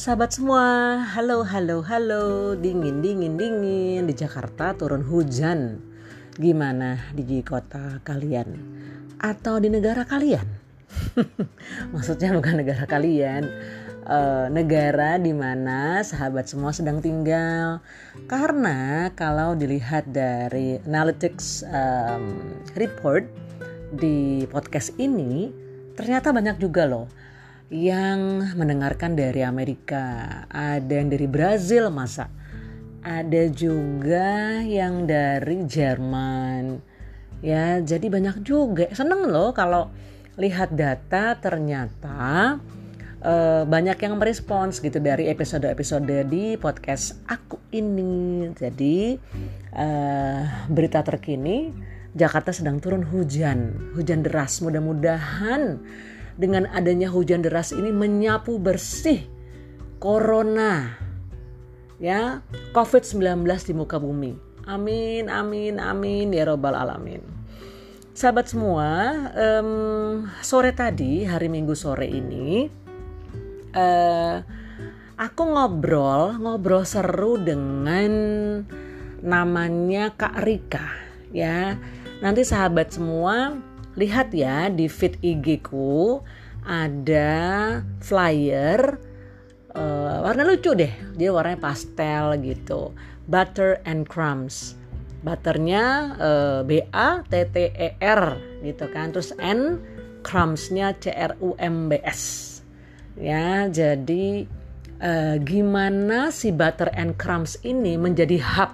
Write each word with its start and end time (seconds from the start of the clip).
Sahabat 0.00 0.32
semua, 0.32 0.96
halo 1.12 1.44
halo 1.44 1.84
halo, 1.84 2.56
dingin 2.56 3.04
dingin 3.04 3.36
dingin 3.36 4.08
di 4.08 4.16
Jakarta 4.16 4.72
turun 4.72 5.04
hujan. 5.04 5.76
Gimana 6.40 7.12
di 7.12 7.44
kota 7.44 8.00
kalian 8.00 8.48
atau 9.20 9.60
di 9.60 9.68
negara 9.68 10.08
kalian? 10.08 10.48
Maksudnya 11.92 12.32
bukan 12.32 12.64
negara 12.64 12.88
kalian, 12.88 13.44
uh, 14.08 14.48
negara 14.48 15.20
di 15.20 15.36
mana 15.36 16.00
sahabat 16.00 16.48
semua 16.48 16.72
sedang 16.72 17.04
tinggal. 17.04 17.84
Karena 18.24 19.12
kalau 19.12 19.52
dilihat 19.52 20.08
dari 20.08 20.80
analytics 20.80 21.60
um, 21.68 22.56
report 22.72 23.28
di 23.92 24.48
podcast 24.48 24.96
ini, 24.96 25.52
ternyata 25.92 26.32
banyak 26.32 26.56
juga 26.56 26.88
loh 26.88 27.19
yang 27.70 28.50
mendengarkan 28.58 29.14
dari 29.14 29.46
Amerika, 29.46 30.42
ada 30.50 30.90
yang 30.90 31.06
dari 31.06 31.30
Brazil 31.30 31.86
masa, 31.94 32.26
ada 33.00 33.46
juga 33.46 34.58
yang 34.66 35.06
dari 35.06 35.62
Jerman. 35.64 36.82
Ya, 37.40 37.78
jadi 37.78 38.10
banyak 38.10 38.42
juga. 38.42 38.90
Seneng 38.90 39.30
loh 39.30 39.54
kalau 39.54 39.88
lihat 40.34 40.74
data 40.74 41.38
ternyata 41.38 42.58
uh, 43.22 43.62
banyak 43.64 43.96
yang 44.02 44.18
merespons 44.18 44.82
gitu 44.82 44.98
dari 44.98 45.30
episode-episode 45.30 46.26
di 46.26 46.58
podcast 46.58 47.22
aku 47.30 47.70
ini. 47.70 48.50
Jadi 48.50 49.14
uh, 49.78 50.66
berita 50.66 51.06
terkini 51.06 51.70
Jakarta 52.10 52.50
sedang 52.50 52.82
turun 52.82 53.06
hujan, 53.06 53.94
hujan 53.94 54.26
deras. 54.26 54.58
Mudah-mudahan 54.58 55.78
dengan 56.40 56.64
adanya 56.72 57.12
hujan 57.12 57.44
deras 57.44 57.76
ini 57.76 57.92
menyapu 57.92 58.56
bersih 58.56 59.28
corona 60.00 60.96
ya 62.00 62.40
COVID-19 62.72 63.44
di 63.44 63.72
muka 63.76 64.00
bumi. 64.00 64.32
Amin, 64.64 65.28
amin, 65.28 65.76
amin 65.76 66.32
ya 66.32 66.48
robbal 66.48 66.72
alamin. 66.72 67.20
Sahabat 68.16 68.48
semua, 68.48 68.88
um, 69.36 70.24
sore 70.40 70.72
tadi 70.72 71.28
hari 71.28 71.52
Minggu 71.52 71.76
sore 71.76 72.08
ini 72.08 72.68
uh, 73.76 74.36
aku 75.20 75.42
ngobrol 75.44 76.36
ngobrol 76.40 76.84
seru 76.88 77.36
dengan 77.36 78.12
namanya 79.20 80.16
Kak 80.16 80.40
Rika 80.40 80.86
ya. 81.36 81.76
Nanti 82.20 82.44
sahabat 82.44 82.92
semua 82.92 83.56
lihat 84.00 84.32
ya 84.32 84.72
di 84.72 84.88
feed 84.88 85.20
IG 85.20 85.60
ku 85.60 86.24
ada 86.64 87.30
flyer 88.00 88.96
uh, 89.76 90.16
warna 90.24 90.42
lucu 90.48 90.72
deh. 90.72 90.90
Dia 91.16 91.30
warnanya 91.30 91.60
pastel 91.60 92.40
gitu. 92.40 92.96
Butter 93.28 93.84
and 93.84 94.08
crumbs. 94.08 94.74
Butternya 95.20 96.16
uh, 96.16 96.58
B 96.64 96.80
A 96.96 97.20
T 97.28 97.44
T 97.52 97.56
E 97.76 97.88
R 98.00 98.40
gitu 98.64 98.88
kan. 98.88 99.12
Terus 99.12 99.36
N 99.36 99.76
crumbsnya 100.24 100.96
C 100.96 101.12
R 101.12 101.36
U 101.44 101.52
M 101.60 101.92
B 101.92 102.00
S. 102.00 102.48
Ya 103.20 103.68
jadi 103.68 104.48
uh, 105.04 105.36
gimana 105.44 106.32
si 106.32 106.48
butter 106.48 106.88
and 106.96 107.20
crumbs 107.20 107.60
ini 107.60 108.00
menjadi 108.00 108.40
hub 108.40 108.72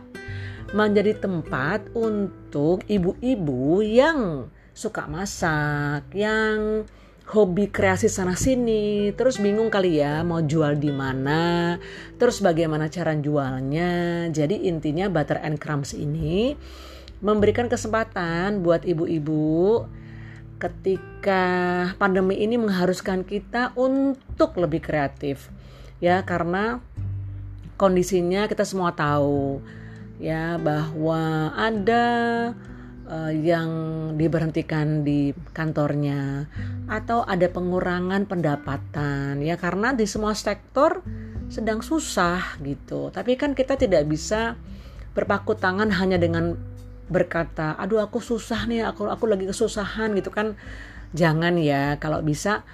menjadi 0.74 1.14
tempat 1.22 1.86
untuk 1.94 2.82
ibu-ibu 2.90 3.82
yang 3.86 4.50
suka 4.76 5.08
masak, 5.08 6.04
yang 6.12 6.84
hobi 7.32 7.72
kreasi 7.72 8.12
sana 8.12 8.36
sini, 8.36 9.10
terus 9.16 9.40
bingung 9.40 9.72
kali 9.72 10.04
ya 10.04 10.20
mau 10.20 10.44
jual 10.44 10.76
di 10.76 10.92
mana, 10.92 11.80
terus 12.20 12.44
bagaimana 12.44 12.92
cara 12.92 13.16
jualnya. 13.16 14.28
Jadi 14.28 14.68
intinya 14.68 15.08
Butter 15.08 15.40
and 15.40 15.56
Crumbs 15.56 15.96
ini 15.96 16.52
memberikan 17.24 17.72
kesempatan 17.72 18.60
buat 18.60 18.84
ibu-ibu 18.84 19.88
ketika 20.60 21.44
pandemi 21.96 22.44
ini 22.44 22.60
mengharuskan 22.60 23.24
kita 23.24 23.72
untuk 23.80 24.60
lebih 24.60 24.84
kreatif. 24.84 25.48
Ya, 26.04 26.20
karena 26.28 26.84
kondisinya 27.80 28.44
kita 28.44 28.68
semua 28.68 28.92
tahu 28.92 29.64
ya 30.20 30.60
bahwa 30.60 31.52
ada 31.56 32.04
uh, 33.06 33.32
yang 33.32 33.70
diberhentikan 34.18 35.06
di 35.06 35.32
kantornya 35.54 36.46
atau 36.90 37.22
ada 37.22 37.46
pengurangan 37.50 38.26
pendapatan 38.26 39.42
ya 39.42 39.54
karena 39.58 39.94
di 39.94 40.04
semua 40.06 40.34
sektor 40.34 41.02
sedang 41.46 41.80
susah 41.82 42.58
gitu. 42.62 43.14
Tapi 43.14 43.38
kan 43.38 43.54
kita 43.54 43.78
tidak 43.78 44.06
bisa 44.10 44.58
berpaku 45.14 45.54
tangan 45.56 45.94
hanya 45.94 46.18
dengan 46.18 46.58
berkata, 47.06 47.78
"Aduh 47.78 48.02
aku 48.02 48.18
susah 48.18 48.66
nih, 48.66 48.82
aku 48.82 49.06
aku 49.06 49.24
lagi 49.30 49.46
kesusahan" 49.46 50.12
gitu 50.18 50.34
kan. 50.34 50.58
Jangan 51.14 51.54
ya, 51.56 51.96
kalau 52.02 52.18
bisa 52.20 52.66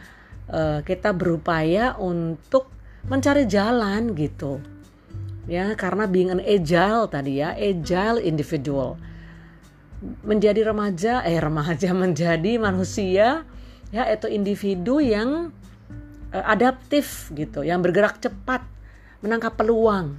uh, 0.48 0.80
kita 0.82 1.12
berupaya 1.12 1.94
untuk 2.00 2.72
mencari 3.06 3.44
jalan 3.44 4.16
gitu. 4.16 4.58
Ya, 5.44 5.74
karena 5.76 6.08
being 6.08 6.32
an 6.32 6.40
agile 6.40 7.10
tadi 7.12 7.44
ya, 7.44 7.52
agile 7.52 8.24
individual 8.24 8.96
menjadi 10.22 10.66
remaja 10.66 11.22
eh 11.22 11.38
remaja 11.38 11.94
menjadi 12.04 12.58
manusia 12.58 13.46
ya 13.94 14.02
itu 14.10 14.26
individu 14.26 14.98
yang 14.98 15.54
uh, 16.34 16.44
adaptif 16.48 17.30
gitu 17.36 17.62
yang 17.62 17.80
bergerak 17.80 18.18
cepat 18.18 18.64
menangkap 19.22 19.54
peluang. 19.54 20.18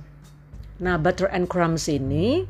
Nah 0.79 0.95
butter 0.95 1.27
and 1.29 1.51
crumbs 1.51 1.91
ini 1.91 2.47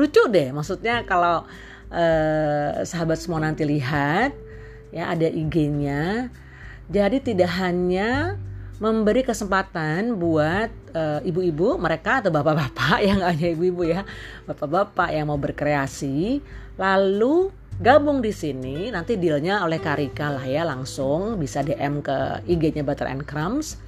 lucu 0.00 0.24
deh 0.32 0.50
maksudnya 0.56 1.04
kalau 1.04 1.44
uh, 1.92 2.70
sahabat 2.82 3.20
semua 3.20 3.44
nanti 3.44 3.68
lihat 3.68 4.32
ya 4.88 5.12
ada 5.12 5.28
IG-nya 5.28 6.32
jadi 6.88 7.20
tidak 7.20 7.50
hanya 7.60 8.40
memberi 8.82 9.22
kesempatan 9.22 10.18
buat 10.18 10.70
uh, 10.90 11.22
ibu-ibu 11.22 11.78
mereka 11.78 12.18
atau 12.18 12.34
bapak-bapak 12.34 12.98
yang 13.08 13.22
hanya 13.22 13.54
ibu-ibu 13.54 13.86
ya 13.86 14.02
bapak-bapak 14.50 15.14
yang 15.14 15.30
mau 15.30 15.38
berkreasi 15.38 16.42
lalu 16.74 17.54
gabung 17.78 18.18
di 18.18 18.34
sini 18.34 18.90
nanti 18.90 19.14
dealnya 19.14 19.62
oleh 19.62 19.78
Karika 19.78 20.34
lah 20.34 20.42
ya 20.42 20.66
langsung 20.66 21.38
bisa 21.38 21.62
DM 21.62 22.02
ke 22.02 22.42
IG-nya 22.50 22.82
Butter 22.82 23.06
and 23.06 23.24
Crumbs. 23.24 23.78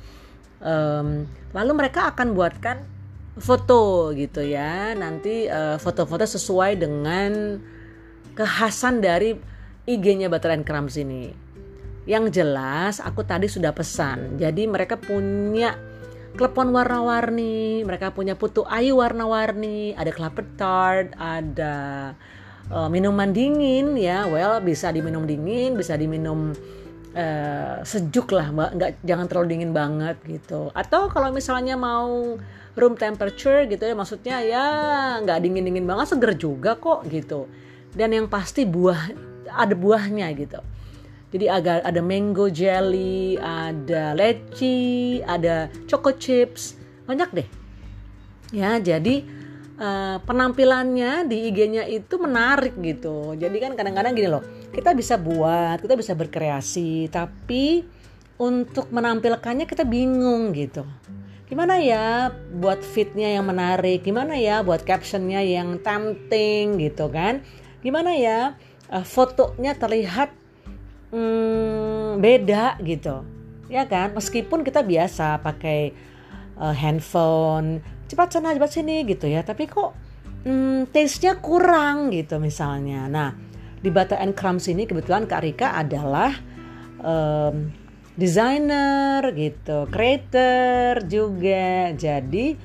Um, 0.64 1.28
lalu 1.52 1.72
mereka 1.76 2.08
akan 2.14 2.32
buatkan 2.32 2.80
foto 3.36 4.14
gitu 4.14 4.40
ya 4.40 4.94
nanti 4.94 5.50
uh, 5.50 5.76
foto-foto 5.76 6.24
sesuai 6.24 6.78
dengan 6.78 7.60
kekhasan 8.38 9.02
dari 9.02 9.36
IG-nya 9.84 10.30
Butter 10.30 10.54
and 10.54 10.64
Crumbs 10.64 10.96
ini 10.96 11.43
yang 12.04 12.28
jelas 12.28 13.00
aku 13.00 13.24
tadi 13.24 13.48
sudah 13.48 13.72
pesan. 13.72 14.36
Jadi 14.36 14.68
mereka 14.68 15.00
punya 15.00 15.76
klepon 16.36 16.74
warna-warni, 16.74 17.86
mereka 17.86 18.12
punya 18.12 18.36
putu 18.36 18.66
ayu 18.68 19.00
warna-warni, 19.00 19.96
ada 19.96 20.10
kelapa 20.12 20.42
tart, 20.58 21.16
ada 21.16 22.12
uh, 22.68 22.88
minuman 22.92 23.32
dingin 23.32 23.96
ya. 23.96 24.28
Well, 24.28 24.60
bisa 24.60 24.92
diminum 24.92 25.24
dingin, 25.24 25.80
bisa 25.80 25.96
diminum 25.96 26.52
uh, 27.16 27.80
sejuk 27.86 28.34
lah, 28.36 28.52
nggak 28.52 29.00
jangan 29.00 29.26
terlalu 29.30 29.46
dingin 29.56 29.72
banget 29.72 30.20
gitu. 30.28 30.68
Atau 30.76 31.08
kalau 31.08 31.32
misalnya 31.32 31.78
mau 31.78 32.36
room 32.74 32.94
temperature 32.98 33.64
gitu 33.70 33.80
ya, 33.80 33.94
maksudnya 33.96 34.36
ya 34.44 34.66
nggak 35.24 35.38
dingin-dingin 35.40 35.86
banget, 35.88 36.12
seger 36.12 36.36
juga 36.36 36.76
kok 36.76 37.06
gitu. 37.08 37.48
Dan 37.94 38.10
yang 38.10 38.26
pasti 38.26 38.66
buah 38.66 39.14
ada 39.54 39.72
buahnya 39.72 40.28
gitu 40.34 40.60
jadi 41.34 41.50
agak 41.50 41.82
ada 41.82 41.98
mango 41.98 42.46
jelly, 42.46 43.34
ada 43.42 44.14
leci, 44.14 45.18
ada 45.26 45.66
choco 45.90 46.14
chips, 46.14 46.78
banyak 47.10 47.42
deh. 47.42 47.48
Ya, 48.54 48.78
jadi 48.78 49.26
uh, 49.82 50.22
penampilannya 50.22 51.26
di 51.26 51.50
IG-nya 51.50 51.90
itu 51.90 52.22
menarik 52.22 52.78
gitu. 52.78 53.34
Jadi 53.34 53.56
kan 53.58 53.74
kadang-kadang 53.74 54.14
gini 54.14 54.30
loh, 54.30 54.46
kita 54.70 54.94
bisa 54.94 55.18
buat, 55.18 55.82
kita 55.82 55.98
bisa 55.98 56.14
berkreasi, 56.14 57.10
tapi 57.10 57.82
untuk 58.38 58.94
menampilkannya 58.94 59.66
kita 59.66 59.82
bingung 59.82 60.54
gitu. 60.54 60.86
Gimana 61.50 61.82
ya 61.82 62.30
buat 62.30 62.78
fitnya 62.78 63.42
yang 63.42 63.50
menarik, 63.50 64.06
gimana 64.06 64.38
ya 64.38 64.62
buat 64.62 64.86
captionnya 64.86 65.42
yang 65.42 65.82
tempting 65.82 66.78
gitu 66.78 67.10
kan? 67.10 67.42
Gimana 67.82 68.14
ya 68.14 68.54
uh, 68.86 69.02
fotonya 69.02 69.74
terlihat 69.74 70.43
hmm, 71.12 72.22
beda 72.22 72.78
gitu 72.84 73.24
ya 73.68 73.88
kan 73.88 74.12
meskipun 74.12 74.62
kita 74.62 74.84
biasa 74.84 75.40
pakai 75.40 75.92
uh, 76.60 76.72
handphone 76.76 77.80
cepat 78.06 78.38
sana 78.38 78.54
cepat 78.54 78.70
sini 78.70 79.02
gitu 79.08 79.26
ya 79.26 79.40
tapi 79.42 79.66
kok 79.66 79.96
hmm, 80.44 80.92
taste-nya 80.92 81.40
kurang 81.40 82.12
gitu 82.12 82.36
misalnya 82.40 83.08
nah 83.08 83.32
di 83.84 83.92
Butter 83.92 84.16
and 84.16 84.32
Crumbs 84.32 84.64
ini 84.64 84.88
kebetulan 84.88 85.28
Kak 85.28 85.44
Rika 85.44 85.76
adalah 85.76 86.32
um, 87.04 87.68
desainer 88.16 89.20
gitu, 89.36 89.84
creator 89.90 91.04
juga. 91.04 91.92
Jadi 91.92 92.56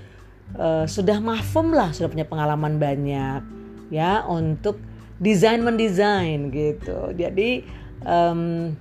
uh, 0.55 0.87
sudah 0.87 1.19
mafum 1.19 1.75
lah, 1.75 1.91
sudah 1.91 2.07
punya 2.07 2.23
pengalaman 2.23 2.79
banyak 2.79 3.41
ya 3.89 4.23
untuk 4.29 4.79
desain 5.19 5.59
mendesain 5.59 6.53
gitu. 6.53 7.11
Jadi 7.11 7.67
um, 8.05 8.73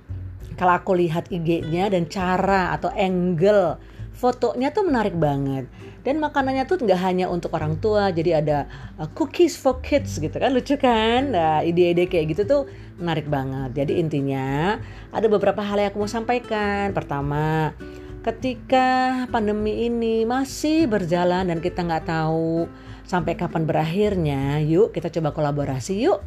kalau 0.59 0.75
aku 0.75 0.91
lihat 0.99 1.31
IG-nya 1.31 1.87
dan 1.87 2.11
cara 2.11 2.75
atau 2.75 2.91
angle 2.91 3.79
fotonya 4.19 4.75
tuh 4.75 4.83
menarik 4.83 5.15
banget. 5.15 5.71
Dan 6.03 6.19
makanannya 6.19 6.67
tuh 6.67 6.83
nggak 6.83 6.99
hanya 6.99 7.31
untuk 7.31 7.55
orang 7.55 7.79
tua 7.79 8.11
jadi 8.11 8.43
ada 8.43 8.67
uh, 8.99 9.07
cookies 9.15 9.55
for 9.55 9.79
kids 9.79 10.19
gitu 10.19 10.35
kan 10.35 10.51
lucu 10.51 10.75
kan? 10.75 11.31
Nah 11.31 11.63
ide-ide 11.63 12.11
kayak 12.11 12.35
gitu 12.35 12.43
tuh 12.43 12.61
menarik 12.99 13.31
banget. 13.31 13.71
Jadi 13.83 14.03
intinya 14.03 14.75
ada 15.15 15.27
beberapa 15.31 15.63
hal 15.63 15.79
yang 15.79 15.95
aku 15.95 16.03
mau 16.03 16.11
sampaikan. 16.11 16.91
Pertama 16.91 17.71
ketika 18.19 19.23
pandemi 19.31 19.87
ini 19.87 20.27
masih 20.27 20.91
berjalan 20.91 21.47
dan 21.47 21.63
kita 21.63 21.87
nggak 21.87 22.11
tahu 22.11 22.67
sampai 23.07 23.39
kapan 23.39 23.63
berakhirnya 23.63 24.59
yuk 24.59 24.91
kita 24.91 25.07
coba 25.07 25.31
kolaborasi 25.31 26.03
yuk. 26.03 26.19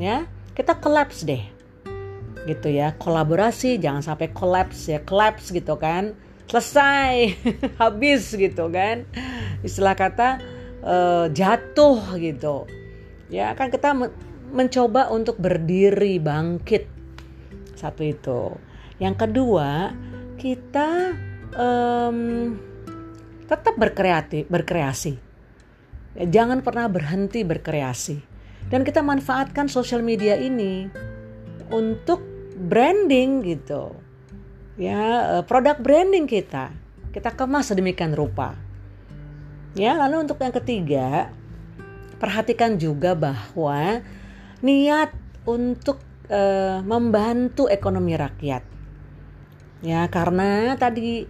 Ya 0.00 0.24
kita 0.56 0.80
collapse 0.80 1.28
deh 1.28 1.59
gitu 2.48 2.68
ya. 2.72 2.96
Kolaborasi 2.96 3.76
jangan 3.80 4.04
sampai 4.04 4.32
collapse 4.32 4.88
ya. 4.88 5.00
Collapse 5.02 5.52
gitu 5.52 5.76
kan. 5.76 6.16
Selesai. 6.48 7.36
Habis 7.82 8.32
gitu 8.36 8.68
kan. 8.72 9.04
Istilah 9.60 9.96
kata 9.96 10.40
uh, 10.84 11.26
jatuh 11.32 12.00
gitu. 12.16 12.64
Ya 13.30 13.52
kan 13.54 13.70
kita 13.70 13.94
mencoba 14.50 15.12
untuk 15.12 15.38
berdiri 15.38 16.18
bangkit. 16.18 16.88
Satu 17.76 18.02
itu. 18.04 18.56
Yang 19.00 19.26
kedua 19.26 19.94
kita 20.36 21.16
um, 21.56 22.18
tetap 23.48 23.74
berkreasi 23.76 24.48
berkreasi. 24.48 25.14
Jangan 26.20 26.60
pernah 26.66 26.90
berhenti 26.90 27.46
berkreasi. 27.46 28.18
Dan 28.70 28.86
kita 28.86 29.02
manfaatkan 29.02 29.66
sosial 29.66 30.02
media 30.02 30.38
ini 30.38 30.86
untuk 31.74 32.29
branding 32.60 33.40
gitu. 33.40 33.96
Ya 34.76 35.40
eh, 35.40 35.42
produk 35.48 35.80
branding 35.80 36.28
kita 36.28 36.76
kita 37.10 37.34
kemas 37.34 37.70
sedemikian 37.70 38.14
rupa. 38.14 38.54
Ya 39.74 39.94
lalu 39.98 40.26
untuk 40.26 40.38
yang 40.42 40.54
ketiga 40.54 41.30
perhatikan 42.18 42.78
juga 42.78 43.14
bahwa 43.14 44.02
niat 44.60 45.14
untuk 45.48 46.02
uh, 46.28 46.82
membantu 46.84 47.70
ekonomi 47.70 48.12
rakyat. 48.18 48.62
Ya 49.80 50.04
karena 50.12 50.76
tadi 50.76 51.24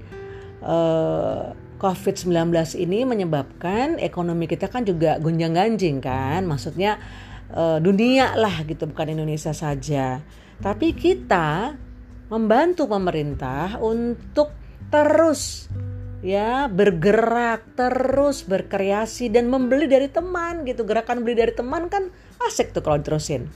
uh, 0.64 1.54
COVID-19 1.78 2.52
ini 2.80 3.06
menyebabkan 3.06 4.02
ekonomi 4.02 4.50
kita 4.50 4.68
kan 4.68 4.84
juga 4.84 5.16
gonjang 5.20 5.54
ganjing 5.56 6.02
kan. 6.02 6.44
Maksudnya 6.44 7.00
dunia 7.82 8.38
lah 8.38 8.62
gitu 8.62 8.86
bukan 8.86 9.10
Indonesia 9.10 9.50
saja 9.50 10.22
tapi 10.60 10.92
kita 10.92 11.74
membantu 12.30 12.86
pemerintah 12.86 13.80
untuk 13.80 14.54
terus 14.92 15.66
ya 16.20 16.68
bergerak 16.68 17.74
terus 17.74 18.44
berkreasi 18.44 19.32
dan 19.32 19.48
membeli 19.48 19.88
dari 19.88 20.06
teman 20.06 20.62
gitu. 20.68 20.84
Gerakan 20.84 21.24
beli 21.24 21.34
dari 21.36 21.52
teman 21.56 21.88
kan 21.88 22.12
asik 22.44 22.76
tuh 22.76 22.84
kalau 22.84 23.00
terusin 23.00 23.48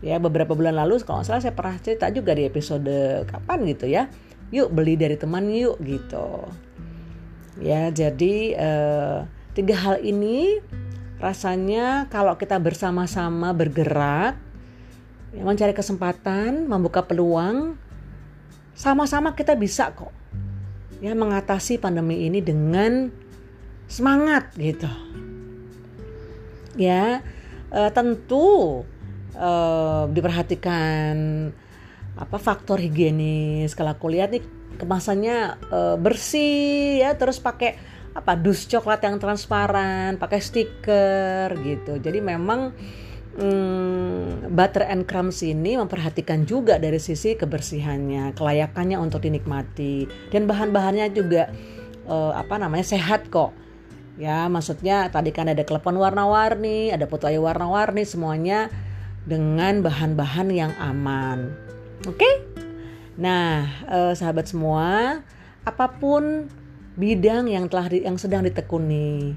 ya 0.00 0.16
beberapa 0.16 0.56
bulan 0.56 0.80
lalu 0.80 1.00
kalau 1.04 1.20
salah 1.20 1.44
saya 1.44 1.52
pernah 1.52 1.76
cerita 1.76 2.08
juga 2.08 2.32
di 2.32 2.48
episode 2.48 3.24
kapan 3.28 3.58
gitu 3.68 3.86
ya. 3.86 4.08
Yuk 4.50 4.74
beli 4.74 4.98
dari 4.98 5.14
teman 5.14 5.46
yuk 5.46 5.78
gitu. 5.84 6.50
Ya 7.60 7.92
jadi 7.92 8.34
eh, 8.56 9.18
tiga 9.52 9.76
hal 9.76 10.02
ini 10.02 10.58
rasanya 11.20 12.08
kalau 12.08 12.34
kita 12.40 12.56
bersama-sama 12.56 13.52
bergerak 13.52 14.49
mencari 15.34 15.70
kesempatan 15.70 16.66
membuka 16.66 17.06
peluang 17.06 17.78
sama-sama 18.74 19.36
kita 19.36 19.54
bisa 19.54 19.94
kok 19.94 20.10
ya 21.00 21.16
mengatasi 21.16 21.80
pandemi 21.80 22.28
ini 22.28 22.44
dengan 22.44 23.08
semangat 23.90 24.54
gitu. 24.54 24.86
Ya, 26.78 27.24
e, 27.72 27.80
tentu 27.90 28.80
e, 29.34 29.50
diperhatikan 30.12 31.16
apa 32.14 32.36
faktor 32.38 32.78
higienis. 32.78 33.74
Kalau 33.74 33.96
aku 33.96 34.12
lihat 34.12 34.30
nih 34.30 34.44
kemasannya 34.78 35.38
e, 35.66 35.78
bersih 35.98 37.02
ya, 37.02 37.16
terus 37.18 37.42
pakai 37.42 37.74
apa 38.14 38.36
dus 38.38 38.68
coklat 38.68 39.02
yang 39.02 39.18
transparan, 39.18 40.20
pakai 40.20 40.38
stiker 40.38 41.48
gitu. 41.64 41.98
Jadi 41.98 42.18
memang 42.22 42.70
hmm, 43.38 44.50
butter 44.50 44.86
and 44.86 45.06
crumbs 45.06 45.44
ini 45.44 45.78
memperhatikan 45.78 46.48
juga 46.48 46.80
dari 46.80 46.98
sisi 46.98 47.38
kebersihannya, 47.38 48.34
kelayakannya 48.34 48.98
untuk 48.98 49.22
dinikmati 49.22 50.10
dan 50.34 50.50
bahan-bahannya 50.50 51.12
juga 51.14 51.52
uh, 52.10 52.34
apa 52.34 52.58
namanya 52.58 52.96
sehat 52.96 53.30
kok. 53.30 53.54
Ya, 54.20 54.44
maksudnya 54.52 55.08
tadi 55.08 55.32
kan 55.32 55.48
ada 55.48 55.64
klepon 55.64 55.96
warna-warni, 55.96 56.92
ada 56.92 57.08
putu 57.08 57.24
warna-warni, 57.40 58.04
semuanya 58.04 58.68
dengan 59.24 59.80
bahan-bahan 59.80 60.48
yang 60.52 60.72
aman. 60.76 61.56
Oke? 62.04 62.20
Okay? 62.20 62.34
Nah, 63.16 63.64
eh, 63.88 64.12
sahabat 64.12 64.48
semua, 64.48 65.20
apa 65.64 65.86
pun 65.96 66.52
bidang 67.00 67.48
yang 67.48 67.68
telah 67.68 67.88
di, 67.88 68.04
yang 68.04 68.20
sedang 68.20 68.44
ditekuni, 68.44 69.36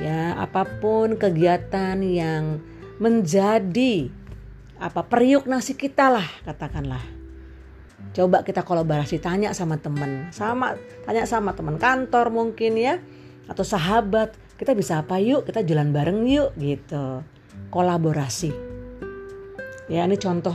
ya, 0.00 0.36
apa 0.36 0.68
pun 0.80 1.16
kegiatan 1.16 1.96
yang 2.04 2.60
menjadi 3.00 4.12
apa 4.76 5.02
periuk 5.08 5.48
nasi 5.48 5.74
kita 5.74 6.12
lah 6.12 6.28
katakanlah. 6.44 7.02
Coba 8.12 8.44
kita 8.44 8.60
kolaborasi 8.60 9.18
tanya 9.18 9.56
sama 9.56 9.80
teman, 9.80 10.28
sama 10.30 10.76
tanya 11.08 11.24
sama 11.24 11.56
teman 11.56 11.80
kantor 11.80 12.28
mungkin 12.28 12.76
ya 12.76 13.00
atau 13.50 13.66
sahabat, 13.66 14.38
kita 14.62 14.78
bisa 14.78 15.02
apa 15.02 15.18
yuk? 15.18 15.42
Kita 15.42 15.66
jalan 15.66 15.90
bareng 15.90 16.22
yuk 16.30 16.54
gitu. 16.54 17.26
Kolaborasi. 17.74 18.54
Ya, 19.90 20.06
ini 20.06 20.14
contoh 20.14 20.54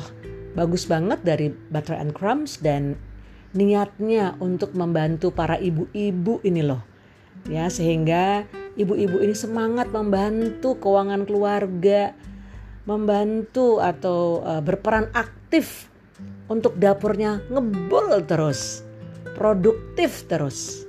bagus 0.56 0.88
banget 0.88 1.20
dari 1.28 1.52
Butter 1.52 2.00
and 2.00 2.16
Crumbs 2.16 2.64
dan 2.64 2.96
niatnya 3.52 4.40
untuk 4.40 4.72
membantu 4.72 5.36
para 5.36 5.60
ibu-ibu 5.60 6.40
ini 6.48 6.64
loh. 6.64 6.80
Ya, 7.52 7.68
sehingga 7.68 8.48
ibu-ibu 8.80 9.20
ini 9.20 9.36
semangat 9.36 9.92
membantu 9.92 10.80
keuangan 10.80 11.28
keluarga, 11.28 12.16
membantu 12.86 13.82
atau 13.82 14.46
uh, 14.46 14.62
berperan 14.62 15.10
aktif 15.14 15.90
untuk 16.46 16.78
dapurnya 16.78 17.42
ngebul 17.50 18.22
terus, 18.30 18.86
produktif 19.34 20.26
terus. 20.30 20.86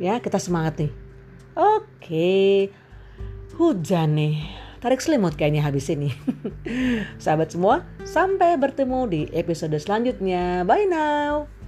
Ya, 0.00 0.22
kita 0.22 0.40
semangat 0.40 0.80
nih. 0.80 0.92
Oke, 1.58 2.70
hujan 3.58 4.16
nih. 4.16 4.40
Tarik 4.80 5.04
selimut 5.04 5.36
kayaknya 5.36 5.60
habis 5.60 5.92
ini. 5.92 6.08
Sahabat 7.22 7.52
semua, 7.52 7.84
sampai 8.08 8.56
bertemu 8.56 9.00
di 9.12 9.20
episode 9.36 9.76
selanjutnya. 9.76 10.64
Bye 10.64 10.88
now. 10.88 11.59